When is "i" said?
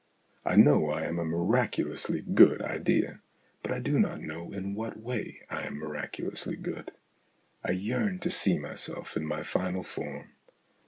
0.43-0.55, 0.89-1.03, 3.71-3.77, 5.47-5.61, 7.63-7.73